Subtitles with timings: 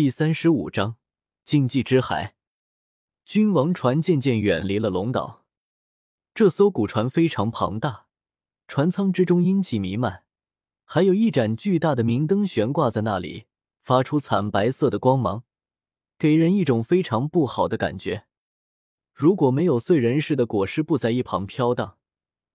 [0.00, 0.96] 第三十五章
[1.44, 2.34] 禁忌之海。
[3.26, 5.44] 君王船渐渐远离了龙岛。
[6.32, 8.06] 这艘古船非常庞大，
[8.66, 10.24] 船舱之中阴气弥漫，
[10.86, 13.44] 还有一盏巨大的明灯悬挂在那里，
[13.82, 15.44] 发出惨白色的光芒，
[16.18, 18.24] 给人一种非常不好的感觉。
[19.12, 21.98] 如果没有燧人氏的裹尸布在一旁飘荡，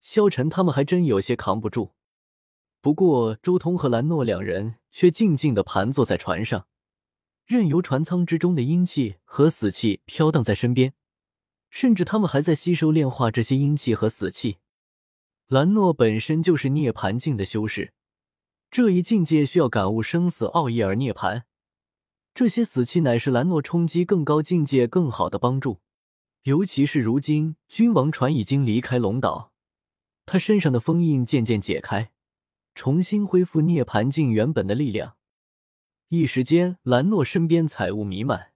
[0.00, 1.94] 萧晨他们还真有些扛不住。
[2.80, 6.68] 不过周通和兰诺两人却静静的盘坐在船上。
[7.52, 10.94] 任由船舱之中的阴气和死气飘荡在身边，
[11.68, 14.56] 甚至他们还在吸收炼化这些阴气和死气。
[15.48, 17.92] 兰诺本身就是涅槃境的修士，
[18.70, 21.42] 这一境界需要感悟生死奥义而涅槃。
[22.32, 25.82] 这些死气乃是兰诺冲击更高境界更好的帮助。
[26.44, 29.52] 尤其是如今君王船已经离开龙岛，
[30.24, 32.12] 他身上的封印渐渐解开，
[32.74, 35.18] 重新恢复涅槃境原本的力量。
[36.14, 38.52] 一时间，兰诺身边彩雾弥漫，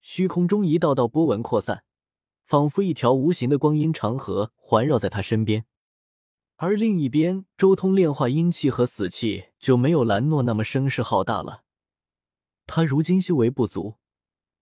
[0.00, 1.82] 虚空中一道道波纹扩散，
[2.44, 5.64] 仿佛一条无形的光阴长河环绕在他身边。
[6.54, 11.64] 而另一边，周通炼化阴气和死气就没有兰诺那么声势浩大了。
[12.68, 13.96] 他如今修为不足，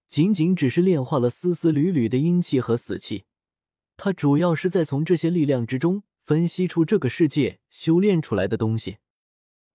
[0.08, 3.26] 仅仅只是炼化了丝丝缕缕的阴气和死气。
[3.98, 8.96] 他主要是在从这些力量之中分析出这个世界修炼出来的东西。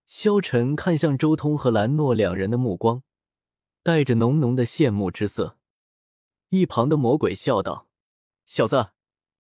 [0.05, 3.03] 萧晨看向周通和兰诺两人的目光，
[3.81, 5.57] 带着浓浓的羡慕之色。
[6.49, 7.87] 一旁的魔鬼笑道
[8.45, 8.91] ：“小子，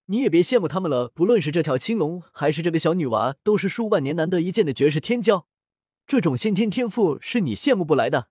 [0.05, 1.09] 你也别羡慕他们了。
[1.09, 5.45] 不论是这条青龙，还是这个小女娃，都是数万年难得一见的绝世天骄，
[6.07, 8.29] 这种先天天赋是你羡慕不来的。”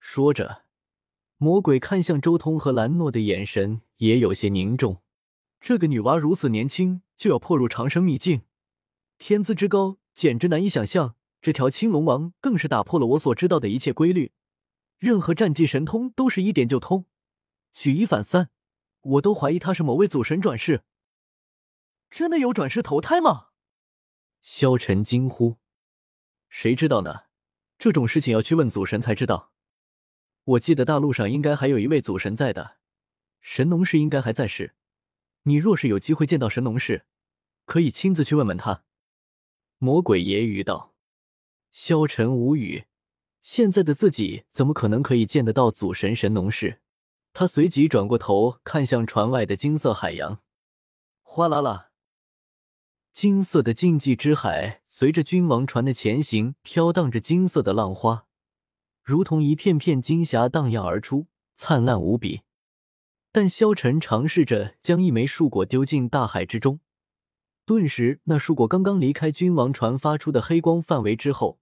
[0.00, 0.64] 说着，
[1.36, 5.00] 魔鬼看向周通和兰诺的眼神也有些凝重。
[5.60, 8.42] 这个女娃如此年轻就要破入长生秘境，
[9.18, 9.98] 天资之高。
[10.14, 14.32] 简直难以想象，这条青龙王更是打破了我所知道的一切规律，
[14.98, 17.06] 任何战技神通都是一点就通，
[17.72, 18.50] 举一反三，
[19.00, 20.82] 我都怀疑他是某位祖神转世。
[22.10, 23.46] 真的有转世投胎吗？
[24.42, 25.56] 萧晨惊呼。
[26.50, 27.22] 谁知道呢？
[27.78, 29.52] 这种事情要去问祖神才知道。
[30.44, 32.76] 我记得大陆上应该还有一位祖神在的，
[33.40, 34.74] 神农氏应该还在世。
[35.44, 37.06] 你若是有机会见到神农氏，
[37.64, 38.84] 可以亲自去问问他。
[39.82, 40.94] 魔鬼揶揄道
[41.72, 42.84] ：“萧晨无语，
[43.40, 46.80] 现在的自己怎么可能可以见得到祖神神农氏？”
[47.34, 50.40] 他随即转过头看向船外的金色海洋，
[51.22, 51.88] 哗啦啦，
[53.12, 58.28] 金色的禁忌之海随着君王船的前行，飘荡着金色的浪花，
[59.02, 61.26] 如同一片片金霞荡漾而出，
[61.56, 62.42] 灿烂无比。
[63.32, 66.78] 但萧晨尝试着将一枚树果丢进大海之中。
[67.64, 71.60] 顿时，那树果刚刚离开君王船发出的黑光范围之后，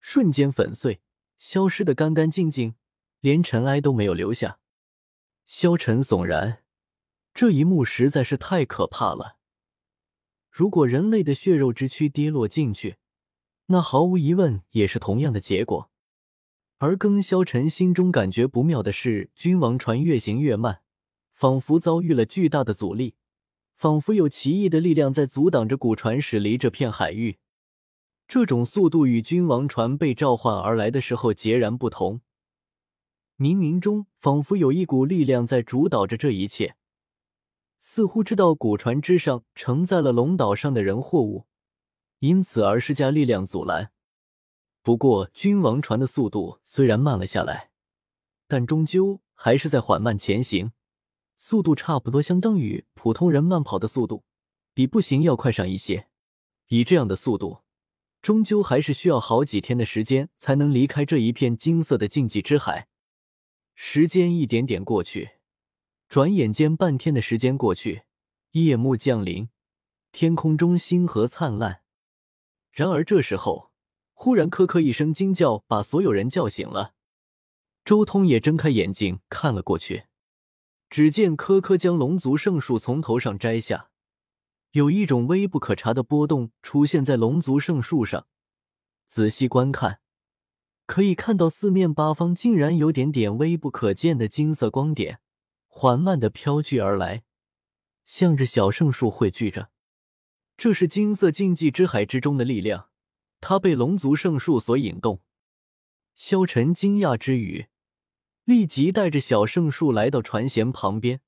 [0.00, 1.02] 瞬间粉碎，
[1.36, 2.74] 消失的干干净净，
[3.20, 4.58] 连尘埃都没有留下。
[5.44, 6.62] 萧晨悚然，
[7.34, 9.36] 这一幕实在是太可怕了。
[10.50, 12.96] 如果人类的血肉之躯跌落进去，
[13.66, 15.90] 那毫无疑问也是同样的结果。
[16.78, 20.80] 而更萧晨心中感觉不妙的是，君王船越行越慢，
[21.32, 23.16] 仿佛遭遇了巨大的阻力。
[23.82, 27.40] 仿佛有奇异的力量在阻挡着古船驶离这片海域，
[28.28, 32.20] 这种速度与君王船被召唤而来的时候截然不同。
[33.36, 36.76] 冥冥中仿佛有一股力量在主导着这一切，
[37.80, 41.46] 似乎知道古船之上承载了龙岛上的人货物，
[42.20, 43.90] 因此而施加力量阻拦。
[44.84, 47.72] 不过，君王船的速度虽然慢了下来，
[48.46, 50.70] 但终究还是在缓慢前行。
[51.44, 54.22] 速度差不多相当于普通人慢跑的速度，
[54.74, 56.06] 比步行要快上一些。
[56.68, 57.62] 以这样的速度，
[58.22, 62.86] 终究还是需要好几天的时间才能离开这一片金色的禁忌之海。
[63.74, 65.30] 时间一点点过去，
[66.08, 68.04] 转眼间半天的时间过去，
[68.52, 69.48] 夜幕降临，
[70.12, 71.82] 天空中星河灿烂。
[72.70, 73.72] 然而这时候，
[74.12, 76.94] 忽然咳咳一声惊叫，把所有人叫醒了。
[77.84, 80.04] 周通也睁开眼睛看了过去。
[80.92, 83.88] 只见柯柯将龙族圣树从头上摘下，
[84.72, 88.26] 有一种微不可察的波动出现在龙族圣树上。
[89.06, 90.00] 仔细观看，
[90.84, 95.20] 可以看到四面八方竟然有点点微不可见的金色光点，
[95.66, 97.22] 缓慢的飘聚而来，
[98.04, 99.70] 向着小圣树汇聚着。
[100.58, 102.90] 这是金色禁忌之海之中的力量，
[103.40, 105.22] 它被龙族圣树所引动。
[106.14, 107.68] 萧晨惊讶之余。
[108.44, 111.20] 立即带着小圣树来到船舷旁边，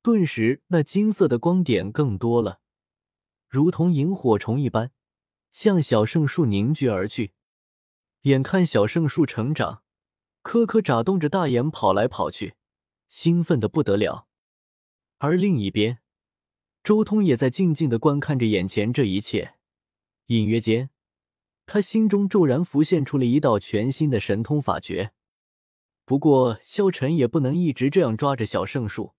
[0.00, 2.60] 顿时那金色的光点更多了，
[3.48, 4.92] 如同萤火虫一般，
[5.50, 7.32] 向小圣树凝聚而去。
[8.22, 9.82] 眼看小圣树成长，
[10.42, 12.54] 颗颗眨动着大眼跑来跑去，
[13.08, 14.28] 兴奋的不得了。
[15.18, 15.98] 而另一边，
[16.84, 19.54] 周通也在静静的观看着眼前这一切，
[20.26, 20.90] 隐约间，
[21.66, 25.12] 他心中骤然浮现出了一道全新的神通法诀。
[26.06, 29.14] 不过，萧晨也不能一直这样抓着小圣树，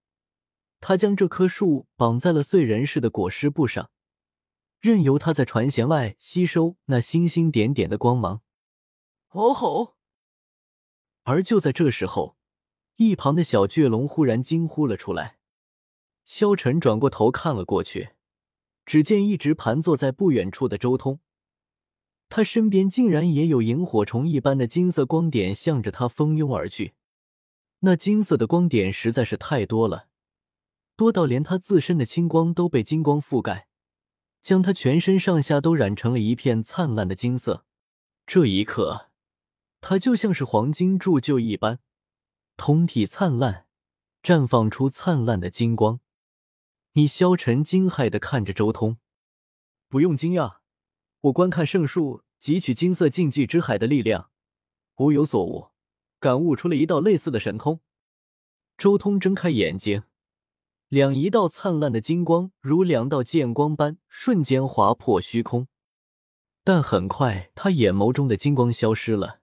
[0.80, 3.92] 他将这棵树绑在了燧人氏的裹尸布上，
[4.80, 8.42] 任由它在船舷外吸收那星星点点的光芒。
[9.32, 9.98] 哦吼！
[11.24, 12.38] 而就在这时候，
[12.96, 15.40] 一旁的小巨龙忽然惊呼了出来。
[16.24, 18.12] 萧晨转过头看了过去，
[18.86, 21.20] 只见一直盘坐在不远处的周通，
[22.30, 26.94] 他身边竟然也有萤火虫一般的金色光点向着他蜂拥而去。
[27.80, 30.08] 那金色的光点实在是太多了，
[30.96, 33.68] 多到连他自身的青光都被金光覆盖，
[34.42, 37.66] 将他全身上下都染成了一片灿烂的金色。
[38.26, 39.06] 这一刻。
[39.80, 41.80] 他就像是黄金铸就一般，
[42.58, 43.68] 通体灿烂，
[44.24, 46.00] 绽放出灿烂的金光。
[46.94, 48.98] 你萧晨惊骇的看着周通，
[49.88, 50.58] 不用惊讶，
[51.22, 54.30] 我观看圣树汲取金色禁忌之海的力量，
[54.98, 55.70] 无有所悟，
[56.20, 57.82] 感悟出了一道类似的神通。
[58.78, 60.04] 周通睁开眼睛，
[60.88, 65.68] 两一道灿烂的金光如两道剑光般瞬间划破虚空，
[66.64, 69.40] 但很快他眼眸中的金光消失了。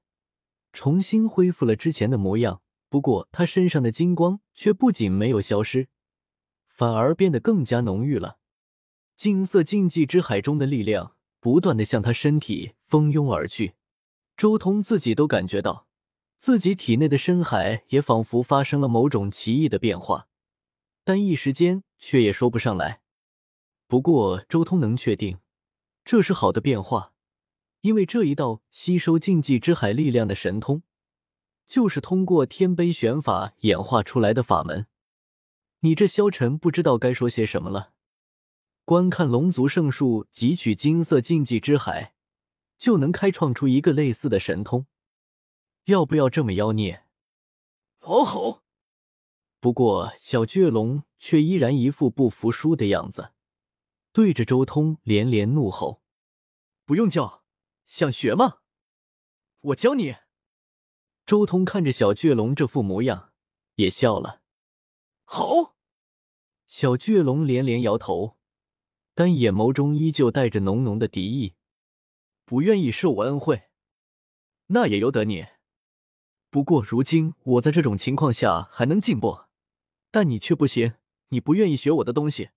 [0.73, 5.88] 重新恢复了之前的模样，不过他身上的金光却不仅没有消失，
[6.69, 8.38] 反而变得更加浓郁了。
[9.17, 13.75] 金色禁忌之海中的力量不断的向他身体蜂拥而去，
[14.35, 15.87] 周通自己都感觉到
[16.38, 20.26] 自己体内的深海也仿佛发生了某种奇异的变化，
[21.05, 23.02] 但一时间却也说不上来。
[23.87, 25.37] 不过周通能确定，
[26.02, 27.12] 这是好的变化。
[27.82, 30.82] 因为这一道吸收禁忌之海力量的神通，
[31.67, 34.87] 就是通过天杯玄法演化出来的法门。
[35.81, 37.93] 你这萧晨不知道该说些什么了。
[38.84, 42.14] 观看龙族圣树汲取金色禁忌之海，
[42.76, 44.86] 就能开创出一个类似的神通，
[45.84, 47.06] 要不要这么妖孽？
[47.98, 48.62] 吼吼！
[49.58, 53.32] 不过小倔龙却依然一副不服输的样子，
[54.12, 56.02] 对着周通连连怒吼
[56.84, 57.42] ：“不用叫！”
[57.86, 58.58] 想学吗？
[59.60, 60.16] 我教你。
[61.25, 63.32] 周通看着小倔龙这副模样，
[63.76, 64.42] 也笑了。
[65.25, 65.76] 好。
[66.66, 68.36] 小倔龙连连摇头，
[69.14, 71.55] 但眼眸中依旧带着浓浓的敌意。
[72.44, 73.70] 不愿意受我恩惠，
[74.66, 75.46] 那也由得你。
[76.50, 79.44] 不过如今我在这种情况下还能进步，
[80.11, 80.94] 但你却不行。
[81.28, 82.50] 你不愿意学我的东西，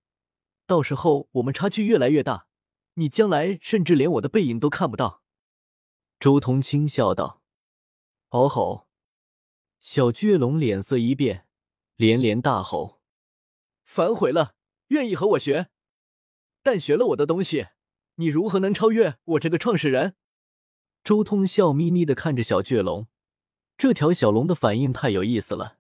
[0.68, 2.48] 到时候我们差距越来越大。
[2.96, 5.24] 你将来甚至连我的背影都看不到。”
[6.20, 7.42] 周通轻笑道。
[8.30, 8.88] “嗷吼！”
[9.80, 11.48] 小巨龙脸色一变，
[11.96, 13.02] 连连大吼
[13.86, 14.56] ：“反悔了！
[14.88, 15.70] 愿意和我学，
[16.68, 17.68] 但学了我的东西，
[18.16, 20.16] 你如何能超越我这个创始人？”
[21.02, 23.08] 周通笑眯眯的看着小巨龙，
[23.78, 25.78] 这条小龙的反应太有意思了。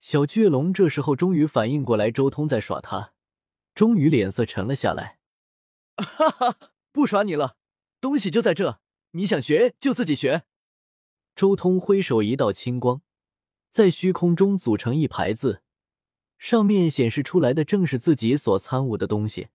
[0.00, 3.14] 小巨龙这时候终于反应过来，周通在耍他，
[3.74, 5.20] 终于脸色沉了下来。
[5.96, 6.58] 哈哈，
[6.92, 7.56] 不耍你了，
[7.98, 8.80] 东西就在这，
[9.12, 10.42] 你想学就自己学。
[11.34, 13.00] 周通挥手，一道青光
[13.70, 15.62] 在虚空中组成一排字，
[16.36, 19.48] 上面显示出来的正是自己所参悟的东西。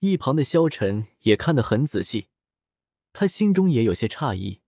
[0.00, 2.28] 一旁的萧晨也看得很仔细，
[3.12, 4.60] 他心中也有些诧异，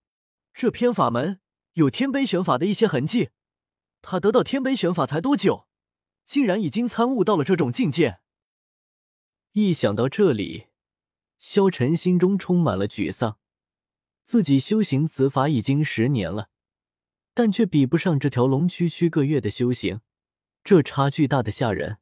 [0.52, 1.40] 这篇法门
[1.74, 3.30] 有天杯玄法的一些痕迹。
[4.02, 5.68] 他得到天杯玄法才多久，
[6.24, 8.20] 竟然已经参悟到了这种境界？
[9.52, 10.66] 一想到这里。
[11.38, 13.38] 萧晨心中充满了沮丧，
[14.24, 16.50] 自己修行此法已经十年了，
[17.32, 20.00] 但却比不上这条龙区区个月的修行，
[20.62, 21.98] 这差距大的吓人。